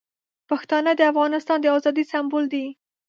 [0.49, 2.65] پښتانه د افغانستان د ازادۍ سمبول دي.